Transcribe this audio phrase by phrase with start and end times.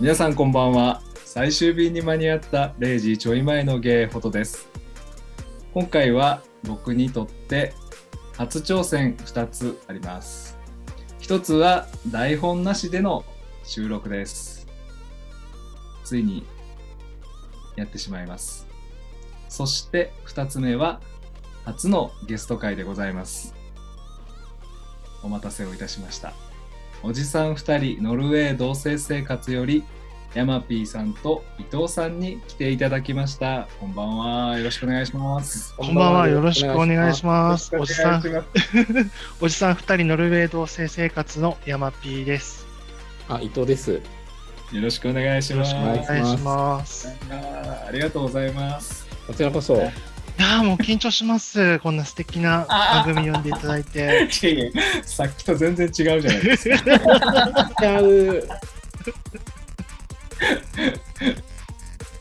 [0.00, 1.02] 皆さんこんばんは。
[1.26, 4.66] 最終便に間に合った0時ちょい前のゲイフォトです。
[5.74, 7.74] 今回は僕にとって
[8.34, 10.56] 初挑戦2つあります。
[11.20, 13.26] 1つは台本なしでの
[13.62, 14.66] 収録です。
[16.02, 16.46] ついに
[17.76, 18.66] やってしまいます。
[19.50, 21.02] そして2つ目は
[21.66, 23.54] 初のゲスト会でございます。
[25.22, 26.32] お待たせをいたしました。
[27.02, 29.84] おじさん2人ノルウェー同棲生活より
[30.34, 33.66] ヤマピーさんと伊藤さんに来ていただきました。
[33.80, 34.58] こんばんは。
[34.58, 35.74] よろしくお願いします。
[35.76, 36.28] こんばんは。
[36.28, 37.74] よろしくお願いします。
[37.76, 38.22] おじさん、
[39.40, 42.64] おじさん二人ノルウェー同棲生活のヤマピーです。
[43.28, 44.00] あ、伊藤です。
[44.00, 46.12] ますよろしくお願いしよろしくおます。
[46.12, 47.08] 願いします。
[47.88, 49.08] ありがとうございます。
[49.26, 49.82] こちらこそ。
[50.40, 51.78] やーもう緊張します。
[51.80, 54.30] こんな素敵な番組呼んでいただいて。
[55.04, 56.76] さっきと全然違うじゃないですか。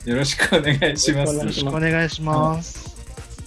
[0.05, 1.35] よろしくお願いします。
[1.35, 2.97] よろしくお願いします。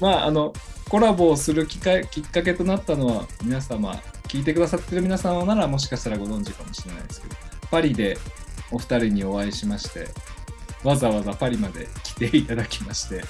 [0.00, 0.54] まああの
[0.88, 7.34] コラボをする機会きっかけとなったのは皆様聞いてくださってる皆様ならもしかしたらご存知かもしれないですけど
[7.70, 8.16] パリで
[8.70, 10.08] お二人にお会いしまして
[10.84, 13.22] わざわざパリまで来ていただきまして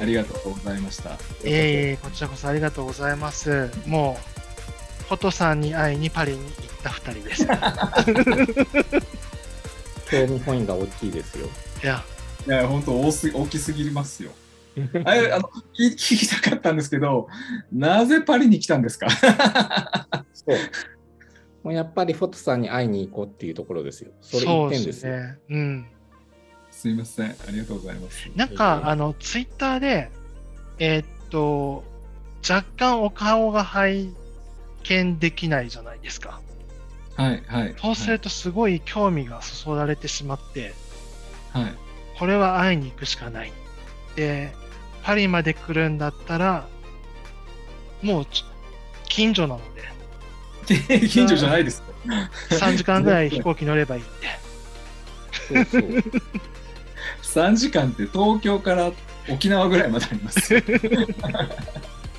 [0.00, 1.10] ありがとうございました。
[1.10, 1.52] いえい
[1.92, 3.70] え、こちらこそありがとうございます。
[3.86, 4.18] も
[5.02, 7.46] う、フォトさんに会いにパリに行った二人です。
[10.10, 11.48] 興味本位が大きいですよ。
[11.82, 12.04] いや、
[12.46, 14.30] いや本当大す大きすぎますよ。
[15.04, 17.26] あれあの聞聞きたかったんですけど
[17.72, 19.08] なぜパリに来たんですか？
[20.32, 20.56] そう。
[21.64, 24.12] もうやっぱりフォトさんに会いに行こうっていうところですよ。
[24.20, 25.12] それ一点ですよ。
[25.12, 25.38] ですね。
[25.50, 25.86] うん。
[26.80, 28.30] すいませんありがとうございます。
[28.34, 30.10] なんか、あの、ツイッターで、
[30.78, 31.84] えーっと、
[32.48, 34.08] 若干お顔が拝
[34.84, 36.40] 見できないじゃないですか。
[37.16, 37.74] はいはい。
[37.78, 40.72] そうするとすごい興味がそそられてしまって、
[41.52, 41.74] はい、はい
[42.18, 43.52] これは会いに行くしかない。
[44.16, 44.52] で、
[45.02, 46.66] パリまで来るんだったら、
[48.00, 48.44] もうち
[49.06, 49.60] 近所なの
[50.66, 51.84] で、 近所じゃないですよ。
[52.50, 55.64] 3時間ぐらい飛行機乗ればいいんで。
[55.64, 56.04] そうそう。
[57.34, 58.92] 3時間って東京から
[59.28, 60.60] 沖縄ぐらいまでありますよ。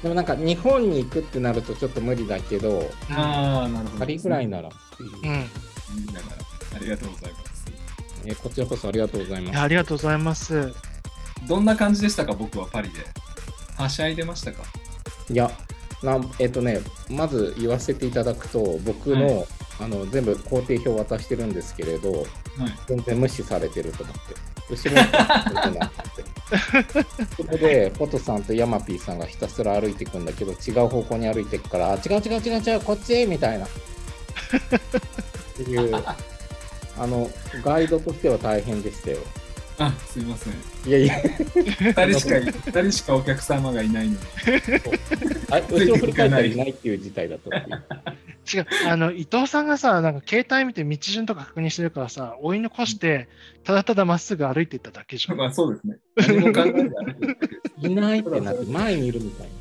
[0.01, 3.99] でもなんか日本に行くってなるとちょっと無理だけど、ああ、なるほど。
[3.99, 5.41] パリぐらいならっていううん。
[5.41, 6.29] いだか
[6.71, 7.65] らありがとうございます。
[8.25, 9.55] えこちらこそありがとうございます。
[9.55, 10.73] やありがとうございます。
[11.47, 12.99] どんな感じでしたか、僕はパリで。
[13.77, 14.63] はしゃいでましたか？
[15.29, 15.51] いや、
[16.03, 16.79] なえっ、とね、
[17.09, 19.45] まず言わせていただくと、僕の,、は
[19.81, 22.25] あの全部工程表渡してるんですけれど、はい。
[22.87, 24.51] 全然無視されてると思って。
[24.69, 25.17] 後ろにって
[25.79, 26.23] なって。
[27.35, 33.65] そこで、フォトさんとヤマピーさんがひたすら歩いていくんだけど、違う方向に歩いていくから、あ違う違う違う違う、こっちみたいな。
[33.65, 33.69] っ
[35.55, 36.03] ていう、
[36.97, 37.29] あの、
[37.63, 39.17] ガイドとしては大変でしたよ。
[39.85, 40.53] あ、すいません。
[40.87, 44.25] いやいや、2人しか、二人しかお客様がいないので。
[45.49, 47.57] あ後ろ振り返ったらいないっていう事態だった。
[48.53, 53.27] 違う、あの、伊藤さんがさ、なんか携帯見て道順とか確認してるからさ、追い残して、
[53.63, 55.37] ただただまっすぐ歩いていっただけじゃん。
[55.39, 55.97] まあそうですね。
[56.15, 57.91] 何も考えてない。
[57.91, 59.53] いないってなって、前にいるみたいな。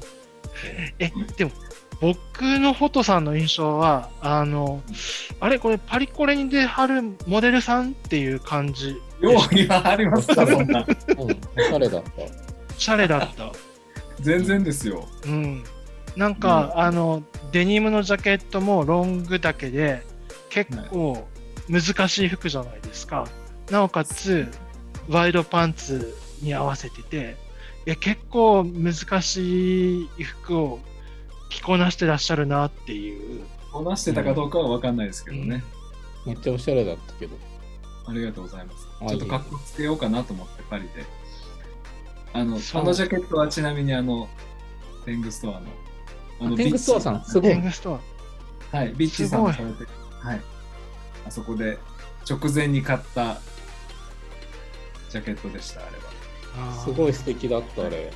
[0.98, 1.53] え、でも、
[2.00, 4.82] 僕のフォトさんの印象は、あの、
[5.38, 8.97] あれ、これパリコレに出はるモデルさんっていう感じ。
[9.20, 10.86] よう言わはりますか、そんな。
[11.19, 11.31] うん、お
[11.62, 12.10] しゃれだった。
[12.78, 13.53] シャレだった。
[14.20, 15.06] 全然ですよ。
[15.25, 15.64] うん。
[16.16, 17.22] なんか、あの、
[17.53, 20.03] デニムのジャケットもロングだけで、
[20.48, 21.27] 結構
[21.68, 23.27] 難しい服じゃないですか。
[23.71, 24.48] なおかつ、
[25.09, 27.36] ワイドパンツに合わせてて、
[27.86, 30.80] いや結構難しい服を
[31.48, 33.42] 着こなしてらっしゃるなっていう。
[33.72, 35.62] こなしてたかどうかは分かんないですけどね。
[36.27, 37.36] めっちゃおしゃれだったけど。
[38.06, 38.88] ありがとうございます。
[39.00, 41.04] あちょっと格好つけようかなと思って、パリで。
[42.32, 44.28] あの、そうあのジャケットはちなみにあの、
[45.04, 45.66] テングストアの。
[46.41, 47.62] あのテングストアさん、すごいテン。
[47.62, 48.00] グスト
[48.72, 48.76] ア。
[48.76, 49.84] はい、ビッチーさんもすされて、
[50.20, 50.41] はい。
[51.26, 51.78] あそこで
[52.28, 53.41] 直前に買った
[55.10, 55.91] ジャケットでした、あれ
[56.62, 56.72] は。
[56.84, 58.12] すごい素敵だった、あれ。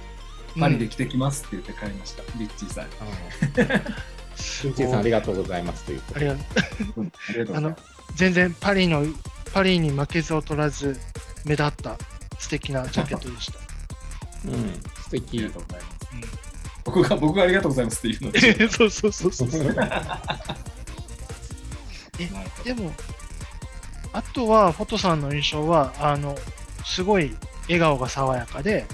[0.59, 2.91] パリで着てきますって言って買いました、ビッチーさんに。
[4.37, 6.41] すごいピンチーさん、ありがとうございますということありがと
[6.97, 7.83] ううんありがとうございます。
[8.15, 9.05] 全然パリの、
[9.55, 10.99] パリに負けず劣らず
[11.45, 11.97] 目立った
[12.41, 13.59] 素敵なジャケットでした。
[14.47, 15.51] うん、素あり敵が。
[15.51, 15.95] とうございます。
[16.85, 18.67] 僕が、僕がありがとうございますっていうので。
[18.69, 19.51] そうそうそうそう。
[22.19, 22.29] え
[22.65, 22.93] でも、
[24.13, 26.37] あとは、フォトさんの印象は、あの、
[26.85, 27.37] すごい
[27.69, 28.87] 笑顔が爽やかで、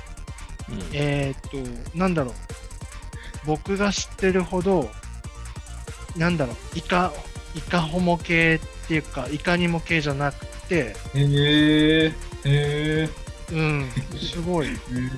[0.68, 2.34] うんえーっと、なんだろう、
[3.46, 4.90] 僕が知ってるほど、
[6.16, 7.14] なんだろう、イカ、
[7.54, 12.12] イカホモ系っていうか、いかにも系じゃなくて、へえへ
[12.44, 13.08] え
[13.52, 14.68] うん、すごい、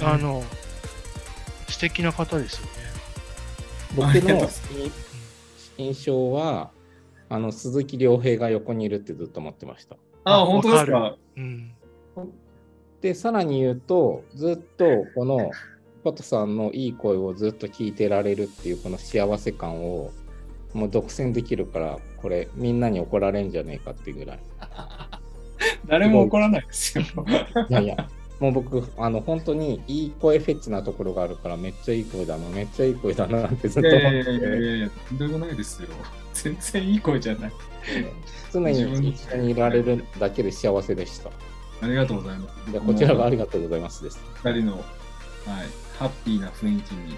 [0.00, 0.42] あの、
[1.69, 2.70] 素敵な方ですよね。
[3.94, 4.48] 僕の
[5.78, 6.70] 印象は、
[7.28, 9.96] あの鈴木亮平が横にいるってずっと思ってました。
[10.24, 11.74] あ本当ですわかうん。
[13.00, 14.84] で、さらに言うと、ずっと
[15.14, 15.50] この
[16.04, 20.10] ポトさんのいい声をずっと聞いてられるっていうこの幸せ感を
[20.72, 24.38] もう独占できるから、これみんなに怒られんじゃねえかっていうぐらい。
[25.86, 27.04] 誰も怒らないですよ
[27.69, 28.08] いやいや、
[28.40, 35.88] もう僕、あの本当にいい声フェチなところがあるから、めっちゃいい声だな、めっちゃいい声だなってずっと思っていやいやいやとんでもないですよ
[36.34, 37.52] 全然いい声じゃない
[38.52, 41.30] 常に一緒にいられるだけで幸せでした。
[41.82, 44.20] ありがとうございますこちらがありがとうございますです。
[44.44, 44.84] 二人の、はい、
[45.98, 47.16] ハッピーな雰囲気に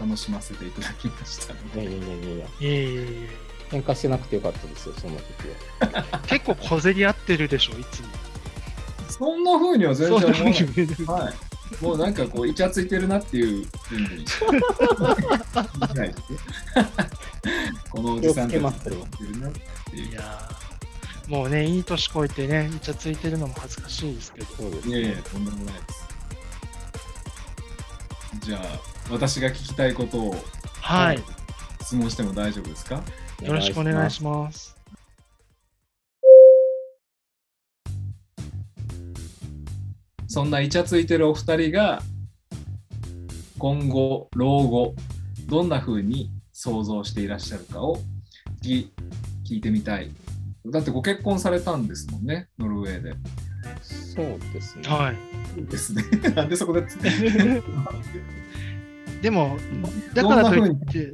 [0.00, 3.28] 楽しませていただきましたのでいやいやいやいやいや、いえいえいえ
[3.70, 5.24] 喧嘩しなくてよかったですよ、その時
[5.94, 6.04] は。
[6.26, 8.08] 結構小競り合ってるでしょ、いつも。
[9.08, 10.42] そんな風には全然思わない。
[10.44, 10.50] は
[11.30, 11.34] い。
[11.82, 13.98] もうなんかこう、イチャついてるなっていうふう
[17.90, 20.12] このおじさんたち気をつけますイチャついてるなっていうい。
[20.12, 24.46] やーもうね、いい年こいてね、イチャついてるのも恥ずかしいですけど。
[24.56, 26.06] そうですいやいや、とんでもないです。
[28.46, 28.80] じゃあ、
[29.10, 30.34] 私が聞きたいことを
[30.80, 31.18] はい。
[31.82, 33.02] 質問しても大丈夫ですか？
[33.42, 34.76] よろしくお願いします。
[40.28, 42.02] そんなイチャついてるお二人が
[43.58, 44.94] 今後、老後、
[45.46, 47.98] どんな風に想像していらっしゃるかを
[48.62, 48.88] 聞
[49.48, 50.10] 聞いてみたい。
[50.66, 53.14] だってご結婚されたんですもんね、ノルウェーで。
[53.82, 54.88] そうですね。
[54.88, 55.16] はい
[55.70, 56.02] ですね。
[56.34, 56.82] なんでそこで。
[59.26, 59.58] でも、
[60.14, 61.10] だからといって、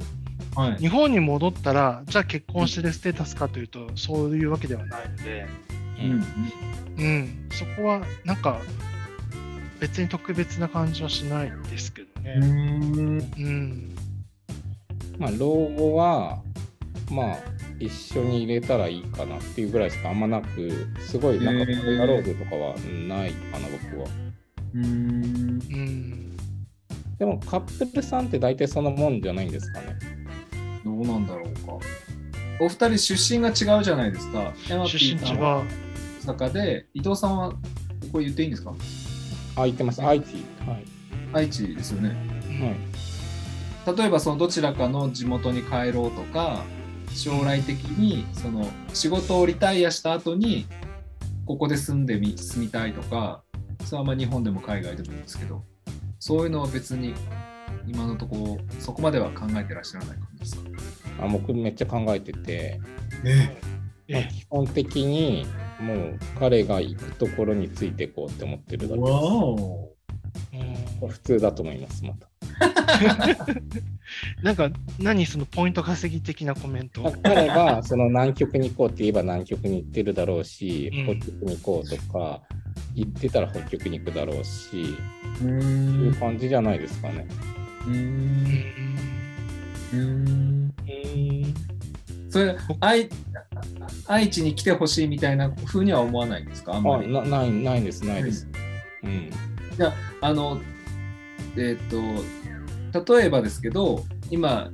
[0.55, 0.77] はい。
[0.77, 5.47] 日本に戻ったら、じゃあ結婚してるステータスかというと、そういうわけではないので、
[5.97, 8.61] うんうん、そこはなんか、
[9.79, 12.35] 別に特別な感じはしないですけどうね。
[12.35, 13.19] ん。
[13.19, 13.95] うん。
[15.17, 16.39] まあ、老後は、
[17.09, 17.37] まあ、
[17.79, 20.69] 一緒に入れたらいいかなっていうぐらいしかあんまなく、
[20.99, 22.75] すごい、なんか、やろうぜとかは
[23.07, 24.07] ないかな、僕は。
[24.75, 26.32] うん。
[27.13, 27.17] うん。
[27.17, 29.97] でも、カップルさんって大体そのもんじゃないんですかね。
[30.83, 31.73] どうなんだろうか。
[32.59, 34.53] お二人出身が違うじゃないですか。
[34.67, 35.63] 山出身地ピーさんはは、
[36.25, 37.53] 大阪で、伊藤さんは
[38.11, 38.73] これ言っていいんですか？
[39.55, 40.01] あ、言ってます。
[40.03, 40.35] 愛知。
[40.67, 40.83] はい。
[41.33, 42.15] 愛知ですよね。
[42.49, 42.75] うんはい
[43.97, 46.63] 例えばそのどちらかの地元に帰ろうとか
[47.13, 50.67] 将来的にその仕事をリタイアした後に
[51.45, 53.43] ここで住んでみ住みたいとか
[53.83, 55.65] それはまあ日本でも海外でもいいんですけど
[56.25, 57.13] そういうのは別に
[57.85, 61.25] 今のところそこまでは考えてらっしゃらない感じですか？
[61.25, 62.79] あ僕めっちゃ考えてて、
[63.25, 63.35] え
[64.13, 65.45] まあえ基本的に
[65.81, 69.11] もう彼が行くところについていこうって思ってるだけです。
[69.11, 69.89] お
[71.03, 72.29] うん普通だと思います、また。
[74.41, 77.03] なんか、何そのポイント稼ぎ的なコメント？
[77.21, 82.41] 彼がその南極に行こうって言えば南極に行ってるだろうし、うん北極に行こうとか
[82.95, 84.95] 言ってたら北極に行くだろうし、
[85.37, 87.27] うそういんう感じじゃないですかね。
[87.87, 87.95] ううん
[89.93, 90.73] んうん
[92.29, 93.09] それ愛
[94.07, 96.73] 愛知に来てほしいみたいな風には思わないんですか？
[96.75, 98.47] あんまりあなないないです、ないです。
[99.03, 99.29] うん。
[100.21, 100.59] あの、
[101.55, 104.71] えーっと、例えばですけど、今、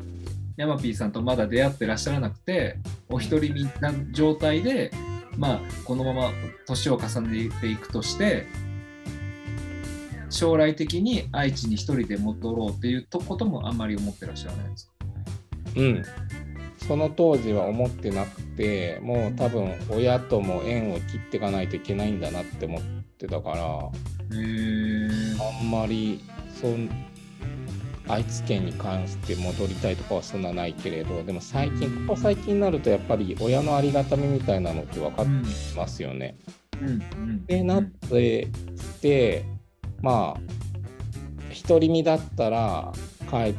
[0.56, 2.78] ヤマピーさんとまだ出会ってらっしゃらなくて、
[3.10, 4.92] お一人身な状態で、
[5.40, 6.32] まあ、このまま
[6.68, 8.46] 年を重ねていくとして、
[10.30, 14.94] 将来的に愛知に一人で戻ろうっていうこともあんまり思ってらっしゃらないですか？
[15.78, 16.04] うん。
[16.88, 22.82] その当時は思ってなくて、もう多分親とも縁を切っていかないといけないんだなって思っ
[23.18, 23.90] てたから、あ
[25.64, 26.22] んまり
[26.60, 26.90] そん
[28.10, 35.32] 愛知県に関して戻りたいとかはそんなないけれどでも最近ここ最近になるとやっぱり親のありがたみみたいなのって分かって
[35.72, 36.38] きますよね。
[36.82, 36.88] うん。
[36.90, 37.46] うん。
[37.46, 39.46] でなってきて
[40.02, 40.42] まあ
[41.68, 42.92] 独り身だったら
[43.30, 43.54] 帰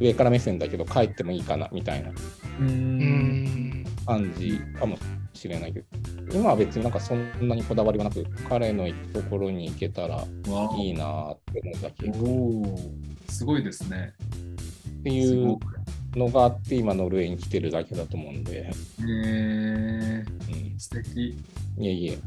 [0.00, 2.14] 上から目線だけど帰ってもいいかなみたいなう
[2.60, 3.84] うんん。
[4.06, 4.96] 感じかも
[5.38, 5.86] しれないけど
[6.32, 10.24] 今は別になんかそんなにこだわりはなく彼の行くところに行けたらわ
[10.76, 12.24] いいなーって思うだけっお
[12.62, 12.90] お
[13.28, 14.12] すごいですね。
[15.04, 15.58] てすいう
[16.16, 20.24] のがあって今ノルウェーに来てるだけだと思うんで、へえ
[20.72, 21.36] うん、素敵。
[21.78, 22.18] いえいえ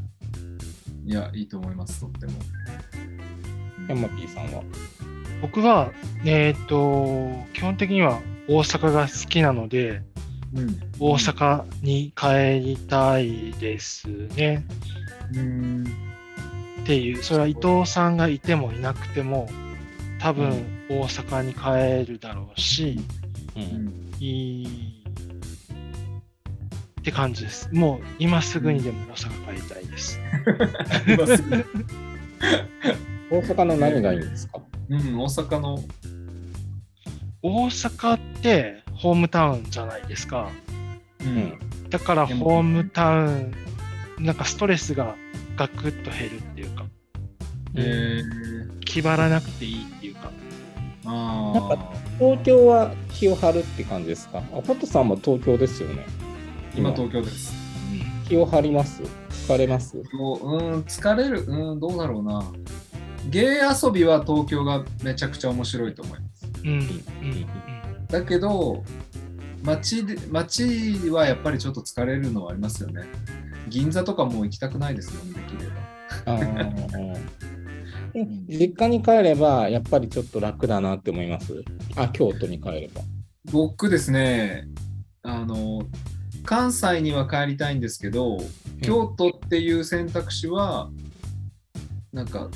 [1.04, 2.32] いや、いいと思います、とっても。
[3.88, 4.62] ヤンマピーさんは？
[5.42, 5.90] 僕は、
[6.24, 10.04] えっ、と、基本的には大阪が好きなので、うん。
[10.98, 14.06] 大阪に帰りたいです
[14.36, 14.64] ね。
[15.34, 15.84] うん。
[16.82, 19.48] っていう、それは伊藤さんがいてもいなくても、
[20.18, 23.00] 多分大阪に帰るだろうし、
[23.56, 24.12] ううんん。
[24.20, 25.02] いい
[27.00, 27.68] って感じです。
[27.72, 30.20] もう今すぐにでも大阪帰りたいです。
[31.08, 31.64] 今すぐ
[33.30, 34.60] 大阪の何がいいんですか？
[34.90, 35.82] うん、大阪の、
[37.42, 40.48] 大阪ってホームタウンじゃないですか。
[41.20, 41.58] ううん。
[41.90, 43.52] だからホームタウン、
[44.20, 45.16] なんかストレスが
[45.56, 46.84] ガクッと減るっていうか、
[47.74, 50.30] えー、気張らなくていいっていうか。
[51.04, 51.08] あ
[51.52, 54.38] なんあ、東京は気を張るって感じですか？
[54.38, 56.06] あホットさんも東京ですよね。
[56.76, 57.52] 今東京です。
[58.28, 59.02] 気を張ります？
[59.30, 59.96] 疲れます？
[59.96, 60.04] うん、
[60.82, 62.44] 疲れる、うん、どうだろうな。
[63.28, 66.46] 芸遊びは東京がめちゃくちゃ面白いと思います。
[66.62, 66.70] うん。
[66.70, 66.82] うん。
[68.12, 68.22] うん。
[68.22, 68.84] だけど、
[69.62, 73.02] 街で街はやっぱりちょっと疲れるのはありますよね。
[73.68, 75.82] 銀座とかもう行きたくないですもんね、できれば。
[78.48, 81.64] 実家に帰ればやっぱりちょっと楽だなって思います？
[81.96, 83.00] あ、京都に帰れば。
[83.50, 84.68] 僕ですね、
[85.22, 85.82] あの、
[86.44, 88.38] 関西には帰りたいんですけど、
[88.82, 90.90] 京都っていう選択肢は、
[92.12, 92.50] なんか、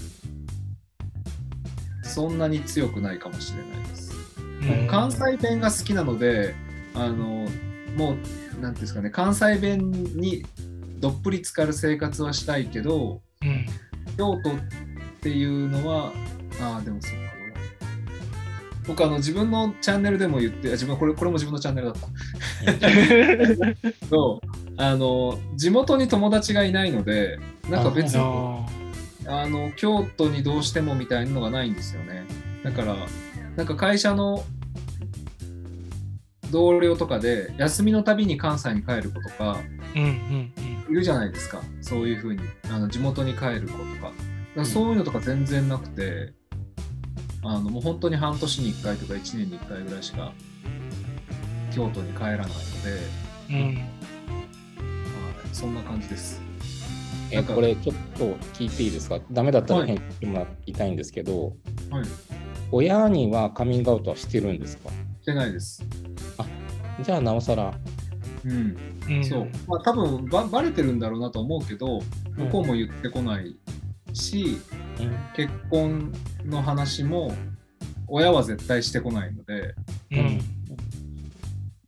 [2.03, 3.86] そんなに強くないかもしれない
[4.89, 6.55] 関西弁が好きなので、
[6.95, 7.47] あの、
[7.97, 8.17] も
[8.59, 10.45] う、なんていうんですかね、関西弁に
[10.99, 13.67] どっぷり浸かる生活はしたいけど、うん。
[14.17, 14.55] 京都っ
[15.21, 16.13] ていうのは、
[16.61, 17.37] ああ、でもそうかな。
[18.87, 22.09] 僕あの自分のチャンネルでも言って、あ自分これこれも自分のチャンネルだった。
[24.09, 24.47] そう
[24.77, 28.67] あの地元に友達がいないので、なんか別にあ
[29.27, 32.25] あの京都にどうしてもみたいなのがないんですよね。
[32.63, 32.95] だから、
[33.57, 34.45] なんか会社の
[36.51, 40.53] 同僚とかで、休みのたびに関西に帰る子とかーうん
[40.89, 40.93] うん。
[40.93, 42.41] いるじゃないですか、そういうふうに。
[42.71, 43.85] あの地元に帰る子とか。
[44.03, 44.13] だか
[44.57, 46.33] らそういうのとか全然なくて、
[47.43, 50.33] あのもう本当に半年に1回とか1年に1回ぐらいしか
[51.73, 52.53] 京都に帰らないので、
[53.51, 53.57] うん。
[53.57, 53.65] うん。
[53.67, 53.85] はい。
[55.53, 56.41] そんな感じです。
[57.31, 59.19] えなんかこれちょっと聞いていいですか？
[59.33, 59.97] ダメだったらはい。
[59.99, 61.55] 返してもらいたいんですけど、
[61.91, 62.05] はい、
[62.73, 64.91] 親にはカミングアウトはしてるんですか？
[65.23, 65.85] してないです。
[67.03, 67.75] じゃあなおさら。
[68.45, 68.77] うん
[69.09, 72.01] うんそう、まあ多分ばバレてるんだろうなと思うけど、
[72.37, 73.57] 向こうも言ってこない
[74.13, 74.59] し、
[75.01, 76.13] うん結婚
[76.45, 77.35] の話も
[78.09, 79.75] 親は絶対してこないので、
[80.13, 80.41] うん。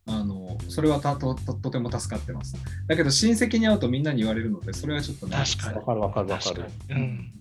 [0.05, 2.55] あのそれはたとととても助かってます。
[2.87, 5.37] だけど親戚に会うとみんなに言われるので、それはちょっとね。
[5.37, 6.65] 確かにわかるわかるわか確る。
[6.89, 7.31] うん。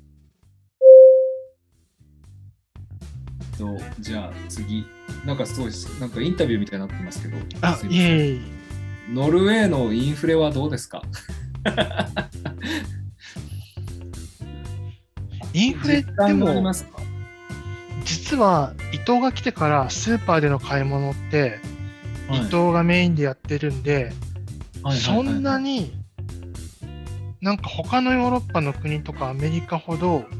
[3.58, 4.86] とじゃあ次、
[5.26, 8.00] なんかすごいなんかインタビューみたいになってますけど、あす、いません。
[8.00, 8.40] いえいえ。
[9.12, 11.02] ノルウェーのインフレはどうですか？
[15.54, 16.72] インフレっても
[18.04, 21.58] 実は伊藤が来てからスーパーでの買い物って、
[22.30, 24.12] 伊藤がメインでやってるんで、
[25.02, 25.92] そんなに、
[27.40, 30.37] なんか他のヨーロッパの国とかアメリカほどうん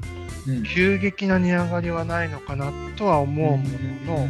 [0.65, 3.65] 急激な値上がりはないのかなとは思うも
[4.07, 4.29] のの、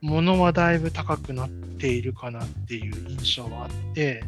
[0.00, 4.22] 物はだいぶ高くなっているかなっていう印象はあって、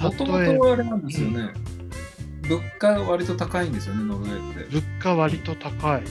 [0.00, 1.50] もともとあれなんですよね、
[2.48, 4.74] 物価割と高いんですよね、ノルウェーって。
[4.74, 6.02] 物価割と高い。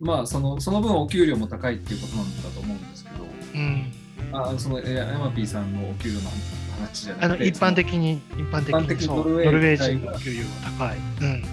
[0.00, 3.16] まあその、その分お給料も高いっていうことなんだと思うんですけど、
[3.54, 3.92] うん。
[4.32, 6.30] あそのえヤマピーさんのお給料の
[6.78, 10.46] 話じゃあのなくて、一般的に、一般的一般的にノノルウェー人の給料は
[10.78, 10.98] 高い。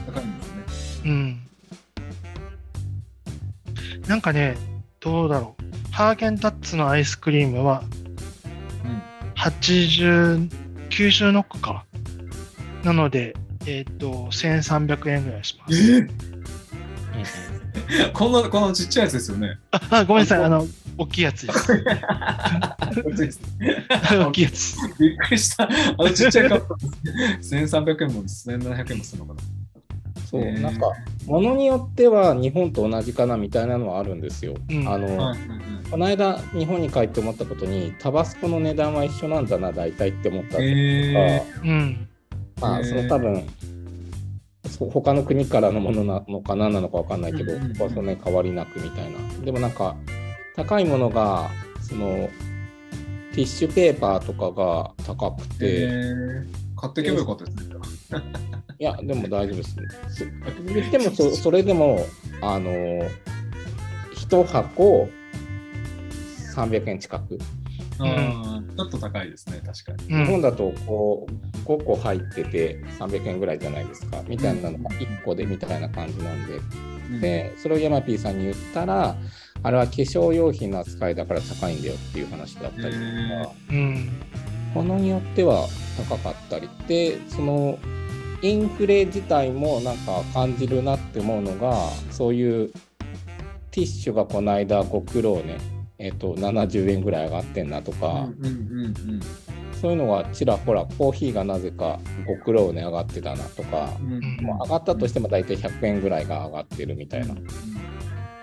[0.08, 0.63] 高いんですね。
[1.06, 1.40] うん。
[4.08, 4.58] なんかね、
[5.00, 5.64] どうだろう。
[5.92, 7.84] ハーゲンダッツのアイスクリームは
[8.84, 9.02] うん
[9.40, 10.50] 80、
[10.90, 11.86] 90ノックか。
[12.84, 15.74] なので、えっ、と、1300円ぐらいします。
[15.94, 16.10] うん
[18.14, 19.58] このこのちっちゃいやつですよね。
[19.72, 20.44] ああ、ごめんなさい。
[20.44, 20.68] あの、
[20.98, 21.74] 大きいやつです。
[24.08, 24.78] 大きいやつ。
[25.00, 25.64] びっくりした。
[25.64, 27.56] あのちっちゃいカップです。
[27.56, 29.63] 1300円も1700円もするのかな。
[30.34, 30.92] そう、なんか、
[31.28, 34.56] ものによっては日本と同じかなみたいなのはあるんですよ。
[34.68, 34.90] うん。
[34.90, 35.38] あの、はい
[35.92, 42.08] この間、日本に帰って思ったことに、タバスコの値段は一緒なんだな、大体って思ったんですえうん。
[42.60, 43.44] まあ、その多分、
[44.68, 47.76] そう他の国からのものなのか何なのか分かんないけど、うんうんうん。
[47.76, 49.46] そこはそんなに変わりなくみたいな。
[49.46, 49.96] でもなんか、
[50.56, 52.28] 高いものが、その、
[53.36, 57.76] ティッシュペーパーとかが高くて、えー、買っていけばよかったですね。
[58.84, 59.78] いや、でも大丈夫です。
[60.10, 60.32] す
[60.66, 62.06] 言ってもそ、それでも、
[62.42, 62.70] あの、
[64.14, 65.08] 一箱
[66.54, 67.40] 300円近く。
[68.00, 70.14] あーちょっと高いですね、確かに。
[70.14, 79.16] うん日本だとこう5個入ってて300円ぐらいじゃないですかみたいなのが1個でみたいな感じなんで、うんでそれをヤマピーさんに言ったら
[79.62, 84.10] あれは化粧用品の扱いだから高いんだよっていう話だったりとか、へーうん。
[84.74, 85.68] ものによっては
[86.10, 87.78] 高かったりでその
[88.44, 91.74] インフレ自体もなんか感じるなって思うのが
[92.12, 92.72] そういう
[93.72, 95.58] ティッシュがこの間ご苦労ね。
[95.98, 98.94] えっと70円ぐらい上がってんなとか、うんうんうん
[99.84, 104.38] そういうのがちらほらコーヒーがなぜかご苦労ね上がってたなとか、うんうん。
[104.42, 107.36] まあ上がったとしても大体100円ぐらいが上がってるみたいな、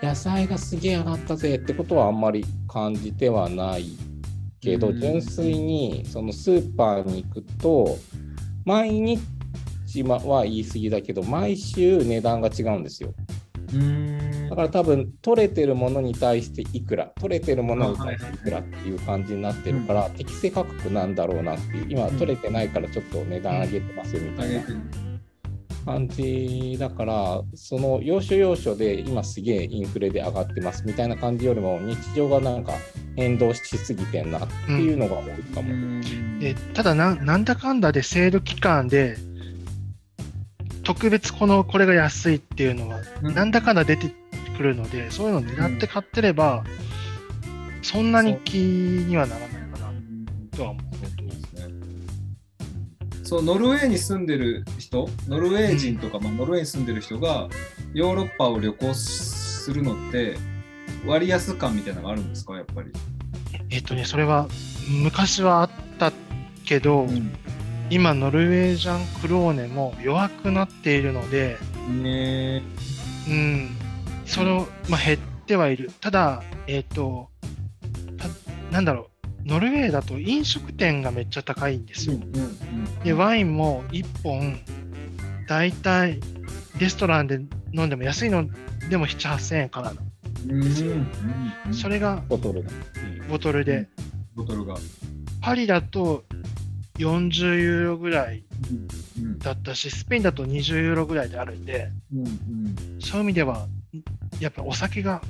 [0.03, 3.97] 野菜がすげえ上がったぜってことはあんまり感じてはない
[4.59, 4.99] けど、うん。
[4.99, 7.97] 純粋にそのスーパーに行くと
[8.63, 9.19] 毎日
[10.03, 13.13] は言い過ぎだけど毎週値段が違うんですよ。
[13.73, 14.49] うん。
[14.49, 24.63] だから多分取れてるものに対していくら取れてるものに対していくらっていう感じになってるから、適正価格なんだろうなっていう今うん取れてないからちょっと値段上げてますよみたいな
[25.85, 32.73] 感じだからその要所要所で今すげえインフレで上がってますみたいな感じよりも日常がなんか
[33.15, 35.73] 変動しすぎてんなっていうのが多いかも。
[35.73, 36.39] うん。
[36.39, 39.15] でただな、なんだかんだでセール期間で、
[40.83, 43.33] 特別このこれが安いっていうのは、うん。
[43.33, 44.11] なんだかんだ出て
[44.57, 46.63] くるので、そういうのを狙って買ってれば、
[47.81, 49.91] そんなに気にはならないかな。
[50.57, 50.91] とは思う。
[53.23, 57.47] そうノルウェーに住んでる人ノルウェー人とか、まあ、ノルウェーに住んでる人が
[57.93, 60.35] ヨーロッパを旅行するのって
[61.05, 62.57] 割安感みたいなのがあるんですか？
[62.57, 62.91] やっぱり、
[63.69, 64.49] えっとね、それは
[64.89, 66.11] 昔はあった
[66.65, 67.07] けど、
[67.91, 71.57] 今、ノルウェージャンクローネも弱くなっているので、
[71.89, 72.63] ね
[73.27, 73.69] うん、
[74.25, 75.91] それを、まあ、減ってはいる。
[75.99, 77.29] ただ、えっ、と
[78.17, 79.09] た、なんだろ
[79.43, 82.15] う、ノルウェーだと飲食店がめっちゃ高いんですよ。
[83.03, 84.57] で、ワインも1本、
[85.49, 86.21] だいたい
[86.79, 87.41] レストランで
[87.73, 88.47] 飲んでも安いの
[88.89, 90.01] でも7、8000円からの。
[90.47, 92.69] うんですようんそれがボトルが。
[93.27, 93.89] ボトルで、
[94.33, 94.77] ボトルが、
[95.41, 96.23] パリだと
[97.01, 98.43] 40ユーロぐらい
[99.19, 102.31] うんだったし、スペインだと20ユーロぐらいであるんで、うんうん
[102.99, 103.67] そういう意味では、
[104.39, 105.21] やっぱお酒が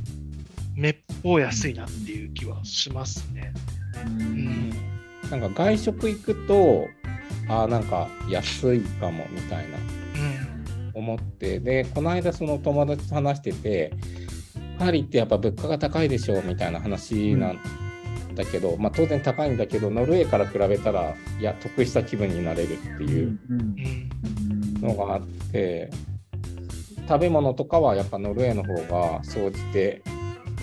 [0.76, 3.54] めっぽう安いなっていう気はしますね。
[4.06, 4.70] うん
[5.30, 6.88] なんか外食行くと
[7.48, 10.92] あーなんか安いかもみたいなうん。
[10.94, 13.94] 思ってでこの間その友達と話してて
[14.78, 17.60] パリってやっぱ物価が高いでしょみたいな話なん
[18.36, 23.38] だけど、まあ当然高いんだけどノルウェーから比べたらいや得した気分になれるっていう。
[24.82, 25.92] のがあって
[27.08, 30.02] 食べ物とかはやっぱノルウェーの方が総じて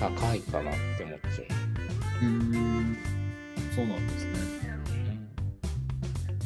[0.00, 2.26] 高いかなって思っちゃう。
[2.26, 2.96] うん
[3.76, 4.30] そうなんですね。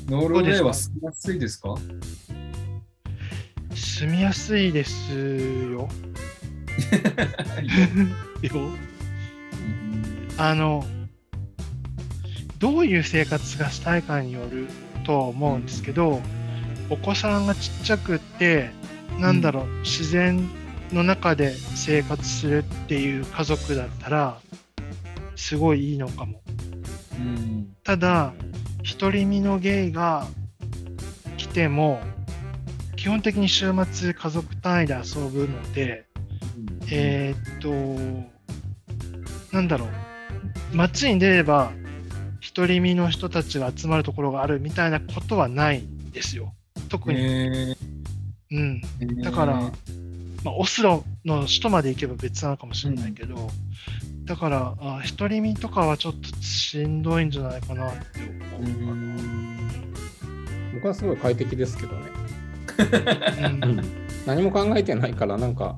[0.09, 1.75] うんノルウェーは住みやすいですか？
[3.75, 5.89] 住みやすいですよ。
[8.43, 8.71] よ
[10.39, 10.85] あの、
[12.63, 14.69] どういう生活がしたいかによる
[15.05, 16.23] とは思うんですけど、
[16.91, 18.71] お子さんがちっちゃくって、
[19.19, 20.49] なんだろう、自然
[20.93, 24.39] の中で生活するっていう家族だったら、
[25.35, 26.41] すごいいいのかも。
[27.19, 27.75] うん。
[27.83, 28.33] ただ、
[29.01, 30.29] 独り身のゲイが
[31.37, 32.01] 来ても、
[32.95, 36.05] 基本的に週末家族単位で遊ぶので、
[36.93, 41.73] えーっと、なんだろう、街に出れば、
[42.55, 46.55] 独り身の人たちが集まるところがあるみたいなことはないんですよ。
[46.89, 47.21] 特に。
[47.21, 47.77] へ
[48.51, 48.83] うん。
[49.01, 49.55] ーだから、
[50.45, 53.49] まあ、オスロの首都まで行けば別なのかもしれないけど、
[54.25, 58.01] だから、あ独り身とかはちょっとしんどいんじゃないかなって
[58.59, 58.95] う思う。
[58.95, 59.93] ん
[60.75, 62.11] 僕はすごい快適ですけどね。
[63.63, 65.77] うん何も考えてないからなんか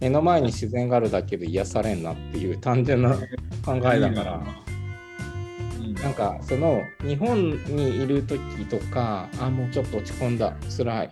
[0.00, 3.16] 目の前に自然があるだけで癒されんなっていう単純な
[3.64, 4.40] 考えだから
[6.02, 11.10] ななんかその日本にいる時とかあもうちょっと落ち込んだ辛い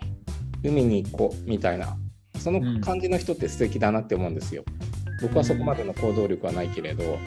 [0.65, 1.97] 海に行こうみたいな
[2.39, 4.65] その感じの人って素敵だなって思うんですよ。
[5.21, 7.19] 僕はそこまでの行動力はないけれど、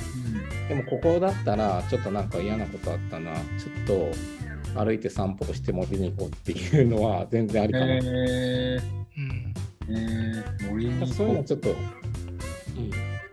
[0.67, 3.31] でもここだったらちょっとなんか嫌なことあったな。
[3.33, 3.39] ちょ
[3.83, 9.53] っと歩いて散歩して森に行こうっていうのは全然ありかな、へうん。
[9.89, 11.77] えー、森にそういうのちょっと、うん。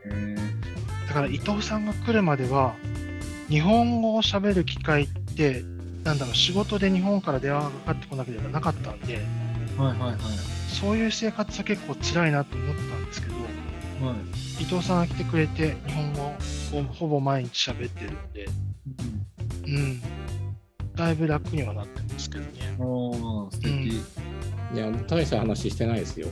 [0.04, 0.36] え
[1.08, 2.74] だから伊藤さんが来るまでは、
[3.50, 5.64] 日本語を喋る機会って、
[6.04, 10.18] なんだろう、仕事で日本から電話がかかってこなければなかったんで、ーはいはいはい。
[10.68, 13.34] そういう生活は結構辛いなと思ったんですけど、
[14.06, 14.62] はい。
[14.62, 16.34] 伊藤さんが来てくれて、日本語を
[16.70, 18.46] ほほぼ毎日喋ってるんで、
[19.66, 20.00] うん。
[20.94, 22.50] だいぶ楽にはなってますけどね。
[22.78, 24.76] 素敵、うん。
[24.76, 26.28] いや、大した話してないですよ。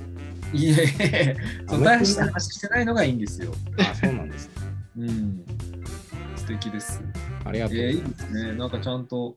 [0.53, 1.37] いえ
[1.69, 3.53] 大した話してないのがいいんですよ。
[3.79, 4.49] あ、そうなんです。
[4.97, 5.45] うん
[6.49, 7.03] 素敵です
[7.45, 9.37] ありがとうえー、いいございまですねなんかちゃんと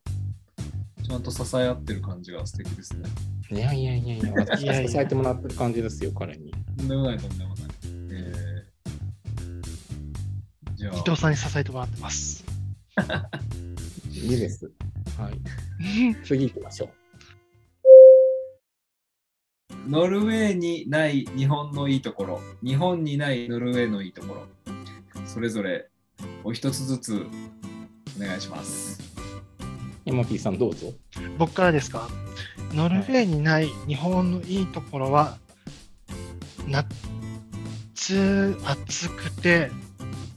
[1.04, 3.10] ちゃんと支え合ってる感じが素敵ですね
[3.50, 3.54] す。
[3.54, 6.54] いやいやいやいや、私が支えてもらってる感じですよ、彼に。
[6.78, 7.66] とんでもないとんでもない
[8.12, 12.46] えー、じゃあ伊藤さんに支えてもらってます。
[14.10, 14.72] いいです。
[15.18, 16.16] はい。
[16.24, 16.90] 次行きましょう。
[19.90, 24.48] ノルウェーにない日本のいいところ、日本にないノルウェーのいいところ、
[25.26, 25.91] それぞれ
[26.44, 27.26] お一つずつ
[28.18, 29.00] お願いします。
[30.06, 30.94] 山 P さんどうぞ。
[31.38, 32.10] 僕からですか？
[32.74, 35.38] ノルウェーにない日本のいいところは、
[36.68, 39.70] 夏暑くて、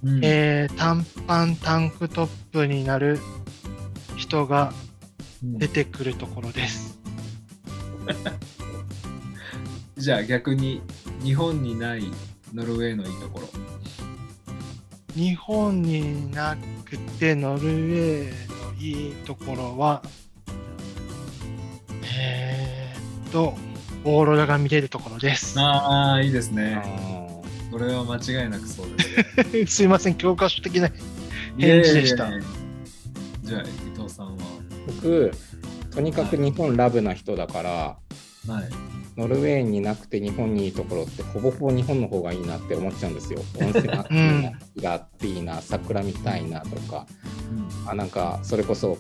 [0.03, 3.19] うんえー短パンタンクトップになる
[4.17, 4.73] 人が
[5.43, 6.99] 出てくるところです。
[9.97, 10.83] じゃあ逆に
[11.23, 12.11] 日本にない
[12.53, 13.49] ノルウェーのいいところ。
[15.15, 20.03] 日本になくてノルウェーのいいところは、
[22.19, 23.55] えーっと、
[24.05, 25.59] オーロラが見れるところです。
[25.61, 26.83] ああ、いいですあね。
[26.85, 29.03] ーこれは間違いなくそうで
[29.45, 29.67] すね。
[29.67, 30.91] すいません、教科書的な。
[31.59, 32.29] 返事でした
[33.43, 34.43] じゃあ伊藤さんは。
[34.87, 35.33] 僕、
[35.93, 37.71] とにかく日本ラブな人だから、
[38.53, 38.94] はい。
[39.17, 43.41] ノルウェーになくて日本にいいところってほぼほぼ日本の方がいいなって思っちゃうんですよ。
[43.61, 47.07] 温泉あっていいな、木があっていいな、桜見たいなとか、
[47.87, 48.99] あなんかそれこそ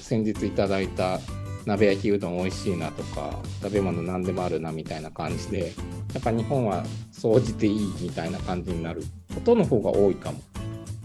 [0.00, 1.18] 先日いただいた
[1.64, 5.72] 鍋焼きうどん美味しいなとか食べ物何でもあるなみたいな感じで
[6.12, 9.02] やっぱ日本は総じていいみたいな感じになる
[9.34, 10.40] ことの方が多いかも。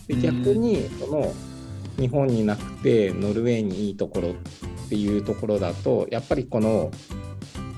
[0.08, 1.34] でうん逆にその
[1.98, 6.92] 日本になくてノルウェーにいいところっていうところだとやっぱりこの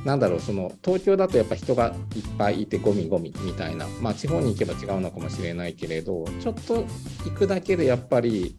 [0.05, 3.87] なんだろうその東京だとやっぱ人がいっぱいいてゴミゴミみたいな。
[4.01, 6.85] まあ地方に行けば違うのかもしれないけれどちょっと
[7.25, 8.55] 行くだけでやっぱり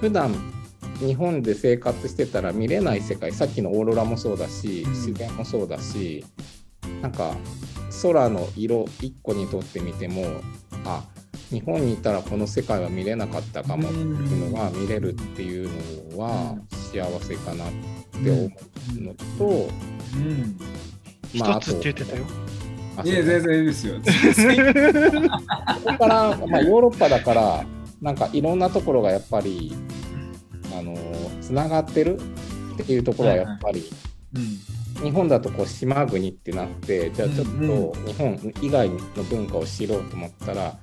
[0.00, 0.34] 普段
[0.98, 4.90] 日本で生活してたら見れない世界さっきのオーロラもそうだしうん。
[4.92, 6.24] 自然もそうだし、
[7.02, 7.36] なんか
[8.02, 10.24] 空の色一個にとってみても
[10.84, 11.04] あ
[11.50, 15.70] 日本にいたらこの世界は見れなかったかもっていうのが見れるっていう
[16.16, 18.50] のは幸せかなって思
[18.98, 19.68] うのと、
[20.14, 20.58] うん。
[21.32, 22.24] 一つって言ってたよ。
[22.96, 23.96] あいえ、全然いいですよ。
[24.04, 27.64] そこから、まあ、ヨーロッパだから
[28.00, 29.74] なんかいろんなところがやっぱり
[30.78, 30.96] あの
[31.40, 32.18] つながってる
[32.74, 33.90] っていうところはやっぱり、
[34.34, 34.76] うん。
[35.02, 37.52] 日本だとこう島国ってなってじゃあちょっと
[38.06, 38.96] 日本以外の
[39.28, 40.74] 文化を知ろうと思ったら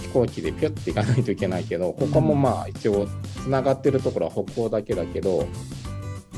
[0.00, 3.06] 飛行機でピュッて行かないといけないけどここもまあ一応
[3.42, 5.46] つながってるところは北欧だけだけど、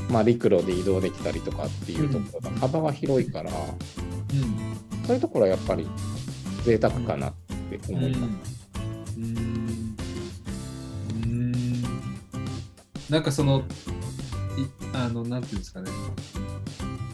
[0.09, 5.05] まあ、陸路で移動できたりとかっていうところが幅が広いから、うん。
[5.05, 5.87] そういうところはやっぱり
[6.63, 7.33] 贅沢かなっ
[7.69, 8.69] て思います。
[9.17, 9.95] うん。
[11.23, 11.83] うん。
[13.09, 13.63] なんかそのい
[14.93, 15.91] あのなんていうんですかね。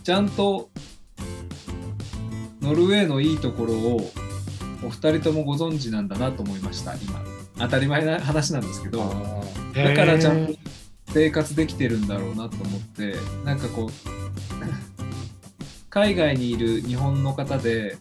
[0.03, 0.69] ちゃんと
[2.61, 4.11] ノルウェーのいいところを
[4.83, 6.95] お二人ともご存知なんだなと思いました。
[6.95, 7.21] 今。
[7.57, 8.99] 当たり前な話なんですけど。
[9.73, 10.53] だからちゃんと
[11.15, 13.89] 生活できてるんだろうなと思ってなんかこう
[15.89, 17.97] 海外にいる日本の方で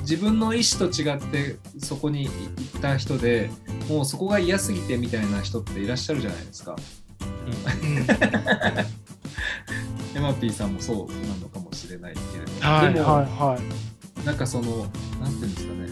[0.00, 2.30] 自分の意思と違ってそこに行
[2.78, 3.48] った人で
[3.88, 6.74] もうそこが嫌すぎてみたいな人っていらっしゃるじゃないですか。
[7.20, 8.06] うん。
[10.16, 10.96] ヤマピーさんもそう
[11.28, 12.94] なのかもしれないけれど、はい。
[12.94, 13.24] でも、はい。
[13.24, 13.56] は
[14.20, 14.26] い。
[14.26, 14.88] なんかその
[15.20, 15.86] なんていうんですかね、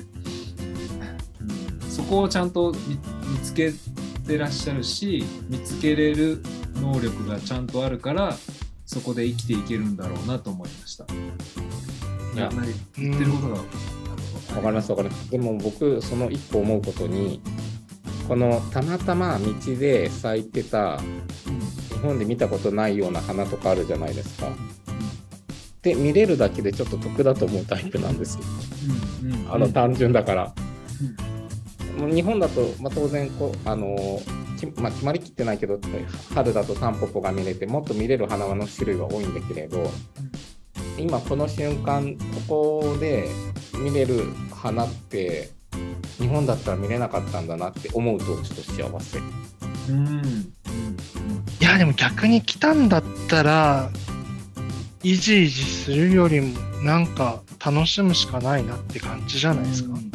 [1.83, 1.91] うん。
[1.91, 2.99] そこをちゃんと見
[3.31, 3.73] 見つけ
[4.31, 6.41] てらっしゃるし見つけれる
[6.77, 8.37] 能力がちゃんとあるから
[8.87, 11.05] そこで生きていけるんだろうなと思いました。
[11.05, 15.31] いや何言ってることがわかりますわかります。
[15.33, 17.43] でも僕その一個思うことに
[18.29, 24.49] このたまたま道で咲いてた日本で見たことないような花とかあるじゃないですか。
[25.83, 28.45] で見れるだけでちょっと得だと思うタイプなんですよ。
[29.25, 30.55] うんうんうんあの単純だから。
[32.09, 34.21] 日本だと、まあ、当然こうあの
[34.59, 35.79] き、まあ、決まりきってないけど
[36.35, 39.91] 春だとタンポポが見れてもっと見れる花の種類は多いんだけれど
[40.99, 42.17] 今この瞬間
[42.49, 43.29] ここで
[43.79, 45.51] 見れる花って
[46.19, 49.19] 日本だったら見れなかったんだなって思うとちょっと幸せ。
[49.89, 50.53] うん
[51.61, 53.91] いや、でも逆に来たんだったら、
[55.03, 59.91] いじいじするよりも、なんか楽しむしかないなって感じじゃないですか？
[59.91, 60.11] うんうんうん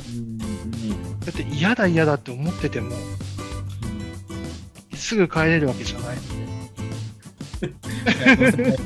[1.25, 2.95] だって嫌だ嫌だって思ってても、
[4.93, 6.21] すぐ帰れるわけじゃないの
[8.57, 8.77] で。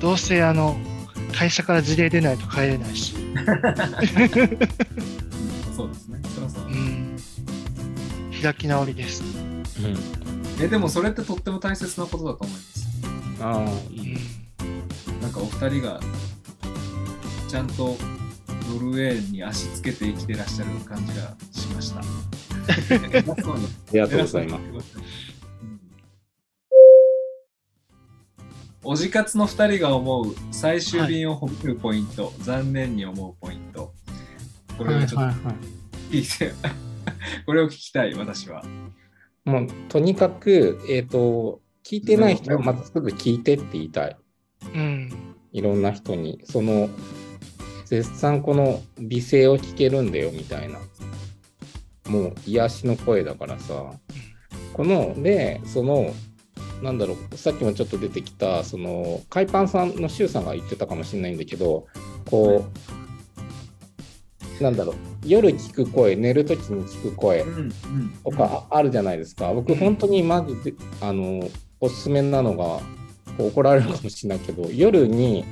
[0.00, 0.76] どうせあの
[1.32, 3.14] 会社から事例出ないと帰れないし。
[5.76, 6.20] そうですね。
[6.34, 6.70] そりゃそうう。
[6.70, 7.16] ん。
[8.42, 9.22] 開き直りです。
[9.80, 9.82] う
[10.60, 12.88] ん、え、でもそれってとっても大切なことだと思います。
[13.40, 15.20] ああ、うん。
[15.22, 16.00] なんかお二人が
[17.48, 17.96] ちゃんと
[18.68, 22.00] ノルウェーに足つけて生きてらっしゃる感じがしました。
[22.00, 22.04] あ
[23.92, 24.96] りがとうございます。
[24.96, 25.38] うん
[28.84, 33.92] おじかつの2人が思う最終便を褒めるポイント、残念に思うポイント
[34.78, 35.48] これをちょっはいと
[36.10, 36.54] 聞いて、
[37.44, 38.64] これを聞きたい私は
[39.44, 44.16] もうとにかく、えっ、と、聞いてない人はまずすぐ聞いてって言いたい。
[44.74, 45.10] うん。
[45.52, 46.40] いろんな人に。
[46.44, 46.88] その、
[47.88, 50.78] 絶賛この美声を聞けるんだよみたいな。
[52.10, 53.92] もう癒しの声だからさ。
[54.74, 56.12] この、で、その、
[56.82, 61.86] なんだろう、さっきもちょっと出てきた、その、海パンさんの周さんが言ってたかもしれないんだけど、
[62.30, 62.66] こ
[64.60, 67.72] う、なんだろう、夜聞く声、寝るときに聞く声、うん
[68.22, 69.52] とかああるじゃないですか。
[69.54, 71.48] 僕、本当にマジで、あの、
[71.80, 72.80] おすすめなのが、
[73.38, 75.44] 怒られるかもしれないけど、夜に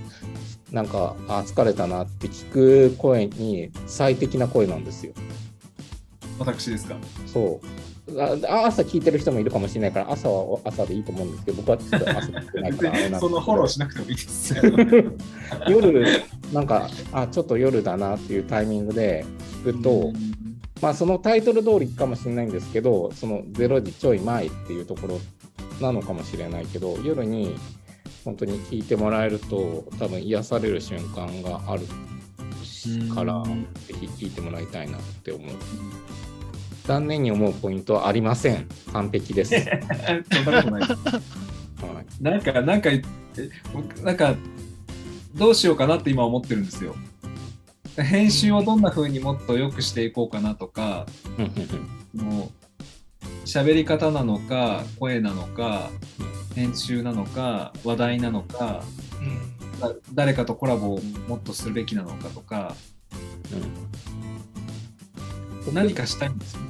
[0.77, 5.15] なんか、あ、疲れたなって聞く声に最適な声なんですよ。
[6.39, 6.97] 私ですか？
[7.27, 7.61] そ
[8.13, 8.21] う。
[8.21, 13.19] あ朝聞いてる人もいるかもしれないから、朝は朝でいいと思うんですけど、僕はちょっと朝聞いてないから あれなんですけど。
[13.21, 14.63] そのフォローしなくてもいいですよ
[15.67, 16.07] 夜、
[16.53, 19.25] なんか、あ、ちょっと夜だなっていうタイミングで
[19.65, 20.13] 聞くと、
[20.83, 25.19] まあそのタイトル通りかもしれないんですけど、その0時ちょい前っていうところ
[25.81, 27.57] なのかもしれないけど、夜に
[28.25, 31.87] 本当に聞いてもらえると、多分癒される瞬間がある
[33.15, 35.51] から、うんぜひ聞いてもらいたいなって思う。
[36.85, 38.69] 残念に思うポイントはありません。
[38.93, 39.55] 完璧です。
[39.59, 40.89] はい、そんなことない
[42.21, 42.91] なんか、なんか、
[44.03, 44.35] なんか、
[45.35, 46.95] どうしようかなって今思ってるんですよ。
[47.99, 51.07] 編集をどんな風にもっと良くしていこうかなとか、
[52.15, 55.91] もう、喋り方なのか、声なのか、
[56.57, 58.83] 編集なのか、話題なのか、
[59.21, 59.79] うん。
[59.79, 62.75] だ誰かとコラボをもっとするべきなのかとか、
[63.53, 63.87] うん
[65.75, 66.61] 何かしたいんですよ。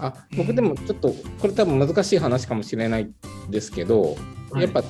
[0.00, 3.10] あ僕でもちょっとこれ多分難しい話かもしれない
[3.48, 4.16] ですけど、
[4.50, 4.82] はいやっぱ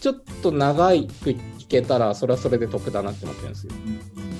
[0.00, 3.72] ちょっと長く聞けたらそれはそれで得だなって思ってるんですよ。
[3.72, 3.76] い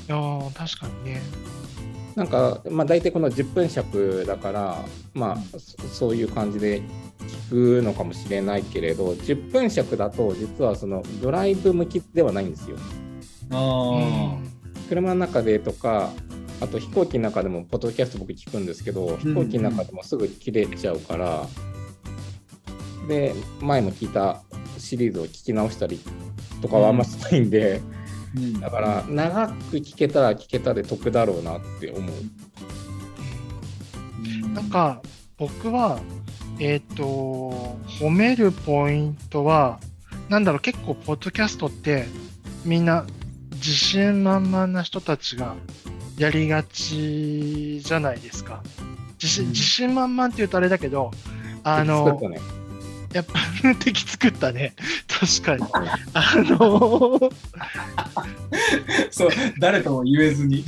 [0.09, 1.23] やー確かにね。
[2.15, 6.83] なんか、まあ、大体この10分尺だから、まあ、そそういう感じで
[7.51, 12.77] 聞くのかもしれないけれど10分尺だと実はそのドライブ向きではないんですよ。
[13.51, 14.39] あ
[14.89, 16.11] 車の中でとか
[16.61, 21.47] あと飛行機の中でもポッドキャスト僕聞くんですけど飛行機の中でもすぐ切れちゃうから、
[23.09, 24.43] で前も聞いた
[24.79, 25.99] シリーズを聞き直したり
[26.61, 28.02] とかはあんましないんで、あ、うん
[28.61, 32.03] だから長く聞けたら聞けたで得だろうなって思う。
[32.03, 32.53] うん
[34.55, 35.03] なんか
[35.39, 35.99] 僕は、
[36.61, 37.05] えっ、と、
[38.01, 39.81] 褒めるポイントは、
[40.29, 42.07] なんだろう、結構、ポッドキャストって、
[42.65, 43.07] みんな
[43.55, 45.57] 自信満々な人たちが
[46.17, 48.63] やりがちじゃないですか。
[49.15, 51.11] 自信うん自信満々って言うとあれだけど、
[51.65, 52.41] あ作のっ、たね
[53.13, 53.35] やっぱ
[53.79, 54.75] 敵作ったね。
[55.09, 55.65] 確かに。
[56.15, 57.31] あの、
[59.11, 60.65] そう、誰とも言えずに、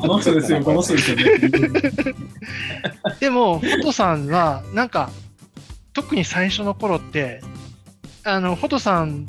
[0.00, 1.24] この人ですよ、この人ですよね。
[3.20, 5.10] でも、フォトさんは、なんか、
[5.92, 7.40] 特に最初の頃って、
[8.24, 9.26] あの、フォトさん、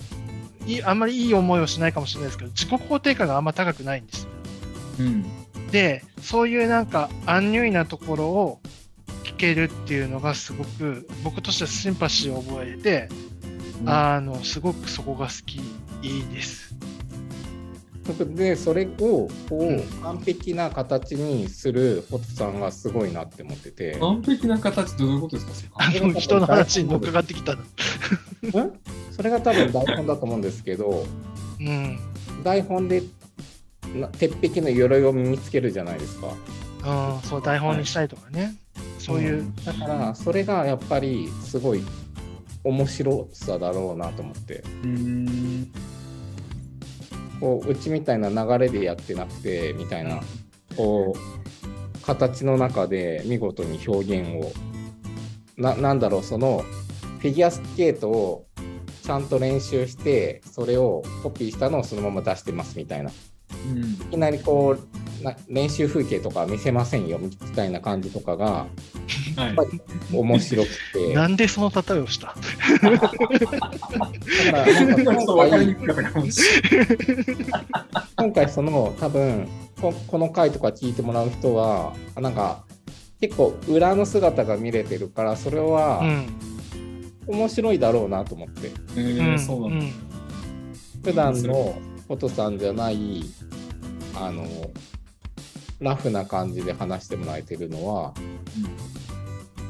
[0.67, 4.29] いあんまりいい思いをしないかもしれないですけど、自己肯定感があんま高くないんですよ。
[4.99, 5.25] うん。
[5.71, 8.68] で、そういうなんか、アンニュイなところを聞
[9.39, 13.09] けるっていうのがすごく、僕としてはシンパシーを覚えて、
[13.85, 15.55] あの、すごくそこが好き、
[16.05, 16.75] いいです。
[18.35, 23.99] でそれをこうんう完璧な形にするホトさんがすごいなって思ってて。
[23.99, 25.75] 完璧な形どういうことですか？
[25.77, 27.61] あの、人の話に乗っかかってきたの。
[28.55, 28.79] うん
[29.11, 31.05] それが多分台本だと思うんですけど
[31.59, 31.99] うん。
[32.43, 33.03] 台本で
[33.93, 36.27] な鉄壁の鎧を身につけるじゃないですか。
[37.15, 38.55] うん、そう、台本にしたりとかね。
[38.97, 41.83] そういう、だからそれがやっぱりすごい
[42.63, 45.71] 面白さだろうなと思ってうん。
[47.39, 50.19] こううちみたいな流れでやってなくてみたいな
[50.75, 54.51] こう形の中で見事に表現を
[55.55, 56.63] ななんだろうその
[57.19, 58.45] フィギュアスケートを
[59.03, 63.13] ちゃんと練習してそれをコピーしたのをそのまま出してますみたいない
[63.73, 63.95] うん。
[64.11, 64.77] きなりこ
[65.47, 68.67] 練習風景とか見せませんよみたいな感じとかがは
[69.37, 69.81] いやっぱり
[70.13, 71.13] 面白くて。
[71.13, 72.35] なんでその例えをした？
[72.81, 73.11] だか
[76.01, 76.15] ら
[78.17, 79.47] 今回その多分
[79.81, 82.63] ここの回とか聞いてもらう人はなんか
[83.21, 86.27] 結構裏の姿が見れてるからそれうはん。
[87.27, 89.85] 面白いだろうなと思って、えーそうなんだ。
[91.03, 91.77] 普段の
[92.07, 93.23] フォトさんじゃない
[94.15, 94.47] あの
[95.79, 98.13] ラフな感じで話してもらえてるのは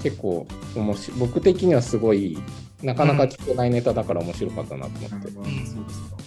[0.01, 2.37] 結構面白い僕的にはすごい
[2.81, 5.27] なかなか聞けないネタだから面白かったなと思って。
[5.27, 6.17] うですか。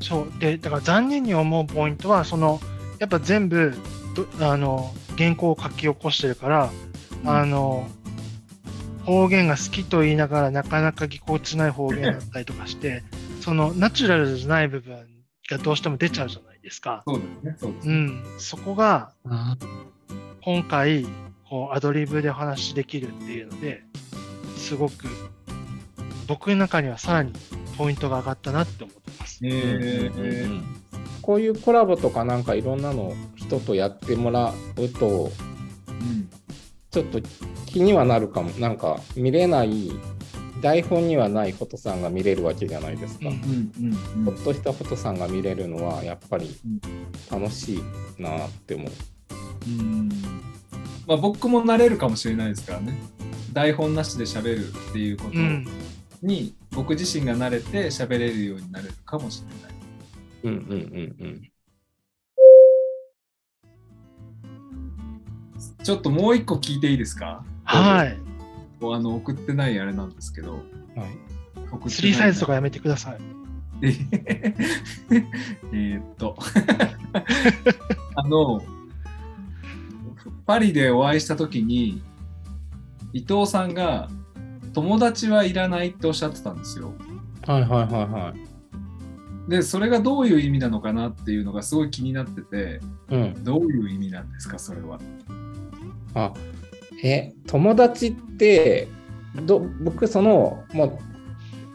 [0.00, 0.32] そう。
[0.38, 2.60] で、だから残念に思うポイントは、その、
[2.98, 3.74] やっぱ全部、
[4.14, 6.70] どあの、原稿を書き起こしてるから、
[7.24, 7.88] あの、
[9.04, 13.02] 方言が好きと言いながらなかなかぎこちない方言だったりとかして、
[13.40, 14.96] そのナチュラルじゃない部分
[15.50, 17.02] がどうしても出ちゃうじゃないですか？
[17.06, 17.56] そうですね。
[17.58, 17.94] そうですね。
[17.94, 18.24] うん。
[18.38, 19.12] そこが
[20.44, 21.06] 今回、
[21.48, 23.82] こうアドリブでお話しできるっていうので、
[24.56, 25.06] すごく
[26.26, 27.32] 僕の中にはさらに
[27.76, 29.40] ポイントが上がったなって思ってます。
[29.44, 30.62] えー
[31.22, 35.30] こういうコラボとかなんかいろんなの人とやってもらうと
[35.86, 36.28] うん
[36.90, 37.20] ちょっと
[37.66, 39.92] 気にはなるかもなんか見れない
[40.62, 46.56] 台本にはないフォトさんが見れるわけじゃないですか、うんうんうんうんほっとしたフォトさんが見れるのはやっぱり
[47.30, 48.88] 楽しいなって思う
[49.66, 50.08] うん
[51.06, 52.94] まあ僕も慣れるかもしれないですからね。
[53.52, 55.66] 台本なしで喋るっていうことうん。
[56.22, 59.42] に僕自身が慣れて喋れるようになれるかもし
[60.44, 60.56] れない。
[60.56, 61.42] うんうんうんうん
[65.82, 67.44] ちょっともう一個聞いていいですか？
[67.64, 68.16] はい。
[68.94, 70.54] あの送ってないあれなんですけど。
[70.54, 70.62] はい
[71.88, 73.18] スリーサイズとかやめてください。
[73.82, 75.24] え ー
[75.72, 76.36] えーっと
[78.14, 78.62] あの
[80.46, 82.02] パリでお会いした時に
[83.12, 84.08] 伊藤さんが
[84.72, 86.92] 友達はいらないっておっしゃってたんですよ。
[87.46, 95.00] はいはいはいはいでそれがどういう意味なのかなっていうのがすごい気になっててうんどういう意味なんですかそれは。
[96.14, 96.32] あ
[97.02, 98.88] え友達って
[99.44, 101.00] ど僕そのも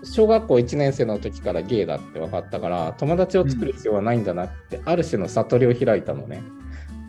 [0.04, 6.42] う小学校1年生の時からゲイだって分かったから友達を作る必要はないんだなって、ある種の悟りを開いたのね。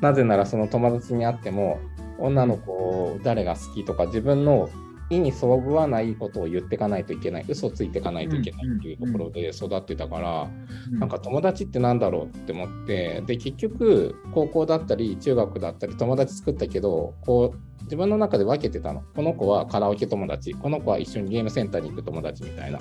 [0.00, 1.80] なぜならその友達に会っても
[2.18, 4.70] 女の子誰が好きとか自分の
[5.10, 7.44] 意にそぐわないことを言っていかないといけない。
[7.48, 10.48] 嘘ついていかないといけないっていうところで育ってたから、
[10.90, 19.02] なんか友達ってなんだろうって思ってで結局高校だったり中学だったり友達作ったけどこう自分の中で分けてたの。
[19.14, 20.54] この子はカラオケ友達。
[20.54, 22.78] この子は一緒にゲームセンターに行く友達みたいな。
[22.78, 22.80] っ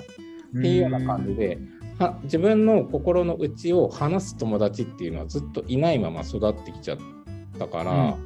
[0.62, 1.58] ていうような感じで
[1.98, 6.98] は自分の心の内を話す友達っていうのはずっといないまま育ってきちゃっ
[7.58, 8.16] たから、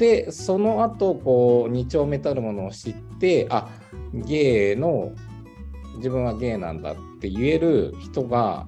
[0.00, 3.68] でその後こう二丁目たるものを知ってあ
[4.14, 5.12] ゲイの
[5.96, 8.66] 自分はゲイなんだって言える人が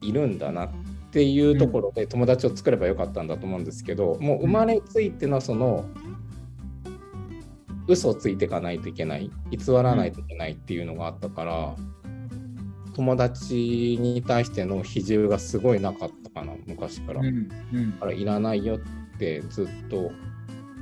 [0.00, 0.70] いるんだなっ
[1.12, 5.84] ていうところで友達を作ればよかったんだと思うんですけど、もう生まれついてのその
[7.86, 11.76] 嘘をついていかないといけない偽らないといけないっていうのがあったから、
[12.94, 17.20] 友達に対しての比重がすごいなかったかな昔から。
[17.20, 18.80] うんうんだからいらないよっ
[19.18, 20.10] てずっと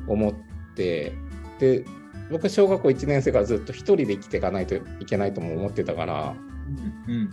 [0.07, 0.35] 思っ
[0.75, 1.13] て
[1.59, 1.85] で
[2.31, 6.35] 僕小学校1年生からずっと一人で生きていかないといけないとも思ってたから
[7.09, 7.31] うん。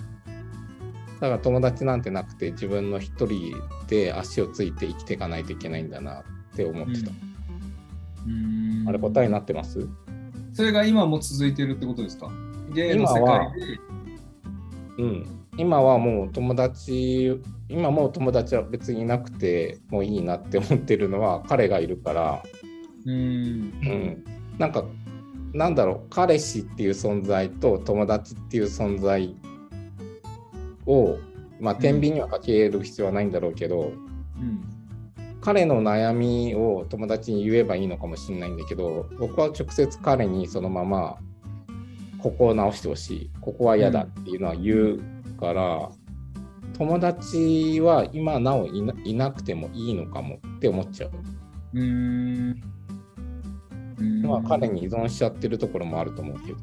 [1.19, 3.53] だから友達なんてなくて自分の一人
[3.88, 6.24] で足をついて生きていかないといけないんだなっ
[6.55, 7.11] て思ってた、
[8.26, 8.86] うん。
[8.88, 9.88] あれ答えになってます？
[10.53, 12.32] それが今も続いてるってことですか？
[12.74, 13.53] 世今は
[14.97, 15.26] うん。
[15.57, 17.39] 今はもう友達
[17.72, 22.43] 今もう友達は別にいなくてもういいなって思ってるのは彼がいるから。
[23.05, 23.11] うん。
[23.11, 24.24] うん、
[24.57, 24.86] なんか
[25.53, 29.36] なんだろう彼氏っていう存在と友達っていう存在
[30.86, 31.17] を
[31.59, 33.91] まあ天秤にはかける必要はないんだろうけど、
[34.39, 34.63] うん。
[35.41, 41.17] 彼の悩みを友達に言えばいいのかもしれないんだけど僕は直接彼にそのまま
[42.19, 43.32] ここを直してほしい。
[43.41, 44.99] ここは嫌だっていうのは言う
[45.39, 45.89] から、
[46.78, 51.11] 友達は今なおいないなくてもいいのかもって思っちゃう。
[51.74, 52.61] うん
[53.99, 56.57] うんまあ彼に依存しちゃってるところもあると思うけど。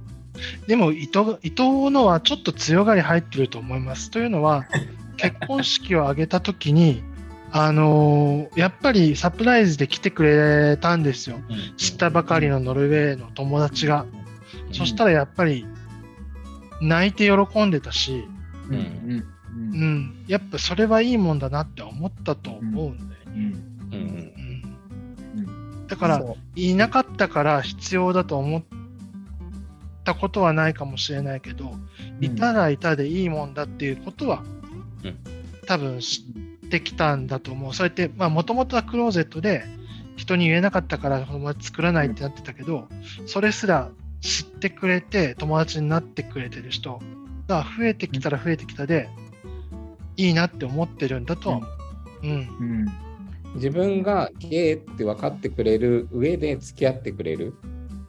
[0.66, 4.10] でも伊藤、伊藤のはちょっと強がり入ってると思います。
[4.10, 4.66] というのは、
[5.16, 7.02] 結婚式を挙げたときに、
[7.50, 11.38] あのーやっぱりサプライズで来てくれたんですよ。
[11.76, 14.06] 知ったばかりのノルウェーの友達が。
[14.72, 15.66] そしたらやっぱり
[16.80, 18.24] 泣いて喜んでたし、
[18.68, 19.24] うんうん
[19.54, 23.42] うん、やっぱそれはいいもんだなって思ったと思うんだようん。
[23.92, 24.32] うん。
[25.36, 25.86] うん。
[25.86, 26.22] だから
[26.54, 28.62] いなかったから必要だと思っ
[30.04, 31.72] たことはないかもしれないけど、
[32.20, 34.42] いたらいたでいいもんだっていうことは、
[35.04, 35.16] うん。
[35.66, 36.24] 多分知
[36.66, 37.74] ってきたんだと思う。
[37.74, 39.64] そうやって、まあ、もともとはクローゼットで
[40.16, 42.88] 人に言えなかったから友達作らないってなってたけど、
[43.26, 43.90] それすら
[44.20, 47.00] 知ってくれて友達になってくれてる人
[47.46, 49.08] が増えてきたら増えてきたで、
[50.18, 51.70] いいなって思ってるんだとは思う。
[52.24, 52.30] うん。
[52.30, 52.34] う
[52.84, 53.08] ん
[53.54, 57.54] 自分がゲイって分かってくれる上で付き合ってくれる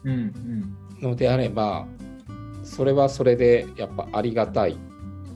[0.04, 1.88] うんうんのであれば
[2.64, 4.78] それはそれでやっぱありがたい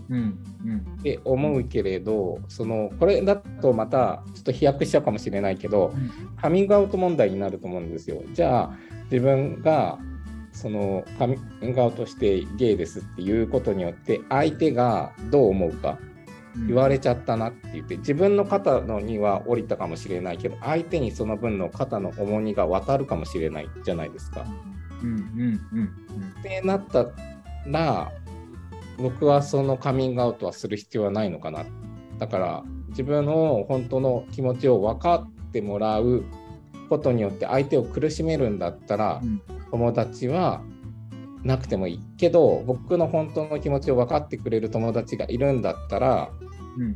[0.10, 5.94] うんうんって思うけれどそのこれだとまたちょっと飛躍しちゃうかもしれないけど
[6.42, 8.22] カミングアウト問題になると思うんですよ。
[8.34, 8.78] じゃあ
[9.10, 9.98] 自分が
[10.52, 15.98] そのカミングアウトしてゲイですっていうことによって相手がどう思うか
[16.68, 24.46] 言われちゃったなって言って自分の肩のには降りたかもしれないけど相手にその分の肩の重荷が渡るかもしれないじゃないですか。
[25.02, 25.20] うんうん
[25.74, 25.90] うん
[26.40, 27.08] ってなった
[27.66, 28.12] ら
[28.98, 31.66] 僕はそのカミングアウトはする必要はないのかな。
[32.20, 36.24] だから自分の本当の気持ちを分かってもらう
[36.90, 39.42] ことによって相手を苦しめるんだったらうん。
[39.74, 40.62] 友達は
[41.44, 46.30] なくてもいいけど僕の本当の気持ちを分かってくれる友達がいるんだったら
[46.78, 46.96] うん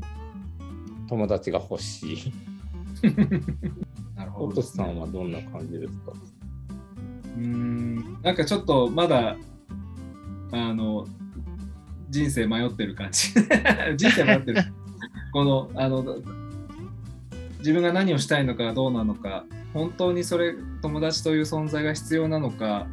[1.10, 2.34] 友達が欲しい。
[4.16, 4.56] なるほど。
[4.56, 6.12] ねさんはどんな感じですか？
[7.38, 8.22] うーん。
[8.22, 9.38] なんかちょっとまだ
[10.52, 11.08] あの
[12.10, 13.30] 人生迷ってる感じ。
[13.96, 14.62] 人生迷ってる。
[15.32, 16.04] このあの
[17.60, 22.88] 自分が何をしたいのかどうなのか本当にそれ友達という存在が必要なのか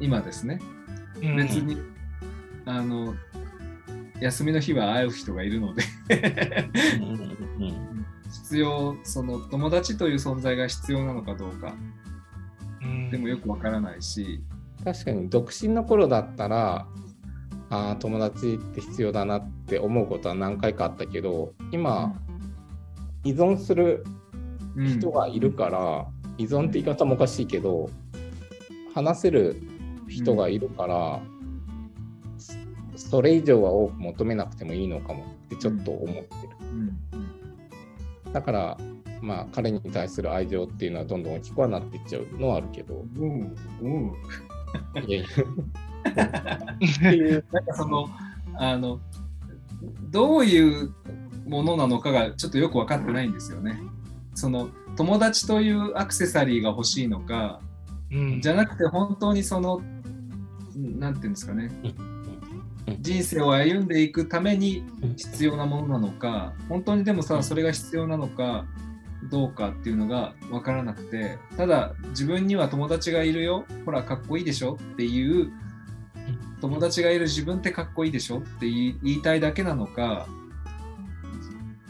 [0.00, 0.60] 今ですね。
[1.22, 1.36] うん。
[1.36, 1.76] 別に、
[2.64, 3.14] あの
[4.20, 5.82] 休みの日は会う人がいるので。
[8.30, 11.74] 必要その友達という存在が必要なのかどうか。
[12.82, 13.10] うん。
[13.10, 14.42] でもよくわからないし、
[14.84, 16.86] 確かに独身の頃だったら
[17.70, 22.14] あー友達って必要だなって思うことは何回かあったけど今
[23.24, 24.04] 依存する
[24.76, 24.86] うん。
[24.86, 27.90] 人がいるから、依存って言い方もおかしいけど
[28.94, 29.60] 話せる
[30.08, 31.20] 人がいるから、
[32.96, 36.26] そそれ以上は多く求めなくてもいいのかもってちょっと思ってる。
[36.60, 36.98] うん
[38.32, 38.78] だから
[39.22, 43.04] まあ彼に対する愛情っていうのはどんどん大きくはなっていっちゃうのはあるけど。
[43.16, 44.12] うんうん
[45.06, 48.08] いやいやっていうなんかその
[48.54, 49.00] あの
[50.10, 50.94] どういう
[51.46, 53.80] ものなのかがちょっとよく分かってないんですよね。
[54.34, 57.60] その友達というアクセサリーが欲しいのか
[58.10, 59.80] うんじゃなくて本当にその
[60.78, 61.70] なんていうんですかね。
[61.84, 62.18] うん。
[63.00, 64.82] 人生を歩んでいくために
[65.16, 68.66] 必要なものなのか本当にでもさそれが必要なのか
[69.30, 75.52] どうかっていうのが分からなくてただ自分には友達がいるよほらかっこいいでしょっていう
[76.60, 80.26] 友達がいる自分ってかっこいいでしょって言いたいだけなのか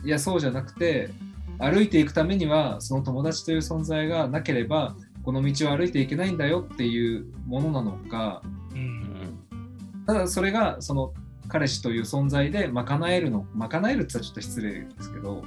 [0.05, 1.11] いやそうじゃなくて
[1.59, 9.39] 歩いていくためにはその友達という存在がなければこの道を歩いていけないんだよっていうものなのかうん。
[10.07, 11.13] ただそれがその
[11.49, 15.45] 彼氏という存在で賄えるの賄えるって言ったらちょっと失礼ですけど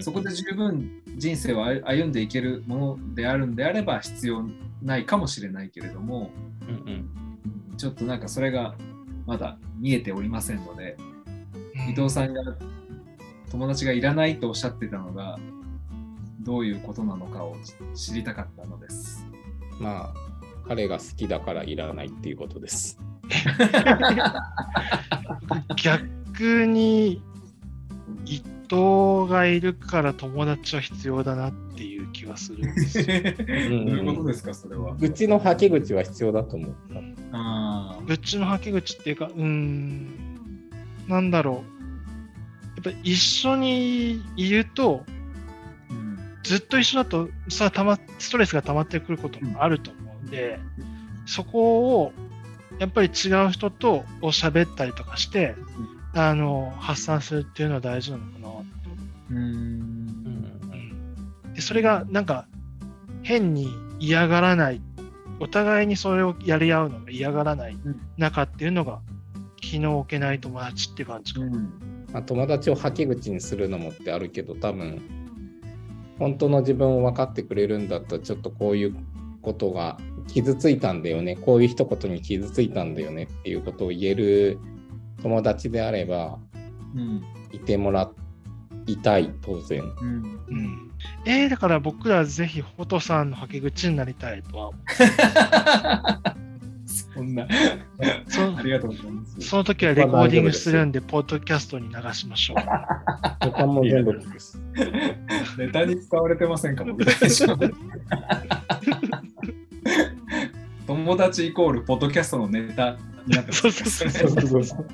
[0.00, 4.44] そこで十分人生を歩歩んでいけるものであるんであれば必要
[4.82, 6.30] ないかもしれないけれども
[6.62, 6.72] うんう
[7.74, 7.76] ん。
[7.76, 8.74] ちょっとなんかそれが
[9.26, 10.96] まだ見えておりませんので
[11.74, 11.90] うん。
[11.90, 12.42] 伊藤さんが
[13.50, 15.38] 友達がいらないとおっしゃってたのが
[16.40, 17.56] どういうことなのかを
[17.94, 19.26] 知りたかったのです。
[19.78, 20.31] まあ
[20.66, 22.98] 彼が好きだからいらないっていうことです。
[25.76, 27.22] 逆に
[28.26, 33.04] 伊藤がいるから友達は必要だなっていう気がするんですよ。
[33.06, 34.94] どういうことですかそれは？
[34.96, 36.74] 愚痴の吐き口は必要だと思う。
[37.32, 40.08] あー愚痴の吐き口っていうか、うーん、
[41.08, 41.62] なんだろ
[42.84, 42.86] う。
[42.86, 50.58] やっぱ一緒にいると、うんずっと一緒だとさたまストレスが溜まってくることもあると思うんで、
[51.26, 52.12] そこを
[52.78, 55.54] やっぱり違う人とお喋ったりとかして、
[56.14, 58.56] あの発散するっていうのは大事なのかなって思
[59.30, 59.38] うーん。
[59.40, 59.46] う、う
[61.48, 61.54] ん。
[61.54, 62.46] でそれがなんか
[63.22, 63.68] 変に
[63.98, 64.80] 嫌がらない
[65.40, 68.00] お互いにそれをやり合うのが嫌がらないうん。
[68.18, 69.00] 中っていうのが
[69.60, 71.58] 気の置けない友達って感じかな。
[72.12, 75.00] まあ、友達を吐き口にするのもってあるけど多分
[76.18, 78.94] 本当の自分を分かってくれるんだったらちょっとこういう
[79.40, 79.98] ことが
[80.28, 84.58] 傷ついたんだよねこういう一言に傷ついたんだよねっていうことを言える
[85.22, 86.38] 友達であれば
[86.94, 88.10] うんいてもら
[88.86, 89.82] いたい、当然。
[89.82, 90.90] うんうん、
[91.24, 94.78] えー、だから僕らぜひフォトさんのはけ口になりたいとは思
[97.14, 97.48] そんな、う。
[98.26, 99.40] そありがとうございます。
[99.40, 102.56] その時はレコーディングするんで、ポッドキャストに流しましょう。
[103.40, 104.60] 他も全部です。
[105.58, 107.58] ネタに使われてませんか僕大丈夫
[110.86, 114.86] 友達イコールポッドキャストのネタになってますそうそうそうそうそうそう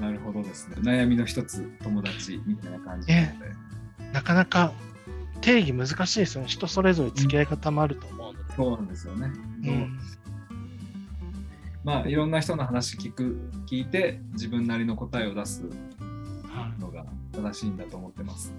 [0.00, 0.76] なるほどですね。
[0.80, 3.46] 悩みの一つ、友達みたいな感じなので。
[4.12, 4.72] なかなか
[5.40, 6.48] 定義難しいですよね。
[6.48, 8.54] 人それぞれ付き合い方もあると思うので。
[8.54, 9.30] そうなんですよね。
[9.64, 9.98] うん
[11.82, 13.38] まあ、いろんな人の話聞く、
[13.70, 18.52] 聞いて、自分なりの答えを出すはいのが正しいんだと思ってます。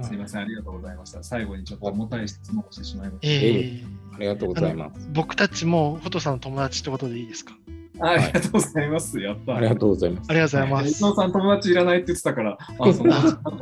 [0.00, 1.22] すいません、ありがとうございました。
[1.22, 5.08] 最後にちょっと重たい質問をしてしまいましえーありがとうございます。
[5.12, 7.52] 僕たちもフォトさんの友達ってことでいいですか？
[7.98, 8.06] た。
[8.06, 9.20] ありがとうございます。
[9.20, 9.56] やった。
[9.56, 10.34] ありがとうございますあ。
[10.34, 11.00] りがとうございま伊藤す。
[11.14, 13.20] さん友達いらないって言ってたから、あ、そんな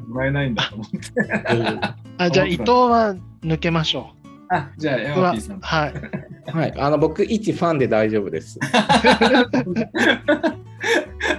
[0.09, 0.99] もらえないんだと思って。
[2.19, 4.11] あじゃあ伊藤は抜けましょ
[4.49, 5.01] あ、じゃあ、う。
[5.01, 5.61] ヤマピーさん。
[5.61, 5.93] はい。
[6.51, 8.59] はい、あの僕、一ファンで大丈夫です。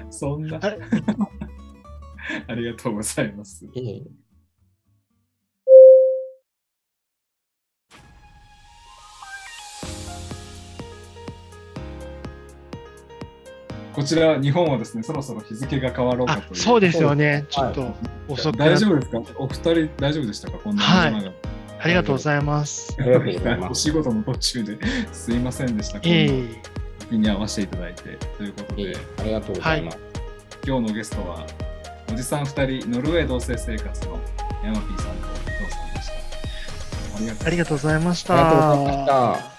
[0.09, 0.79] そんなはい。
[2.47, 3.65] ありがとうございます。
[3.65, 4.03] いえい
[13.93, 16.59] こちら、日本はですね、そろそろ日付が変わろうかあという。
[16.59, 17.45] そうですよね。
[17.49, 17.93] ちょはいっと
[18.27, 19.21] 遅くなっ大丈夫ですか？
[19.37, 20.57] お二人大丈夫でしたか？
[20.57, 21.33] こんなはい
[21.79, 22.95] ありがとうございます。
[22.99, 23.81] ありがとうございまおす。
[23.81, 24.77] 仕事の途中で
[25.11, 25.99] すいませんでした。
[25.99, 26.61] こんえなえ
[26.99, 28.03] 時に合わせていただいて。
[28.37, 29.97] ということで、ありがとうございます。
[30.65, 31.45] 今日のゲストは、
[32.11, 34.19] おじさん二人、ノルウェー同棲生活の
[34.63, 36.07] ヤマピーさんと伊藤さんでし
[37.39, 37.47] た。
[37.47, 39.47] ありがとうございましありがとうございまたし。
[39.47, 39.52] た。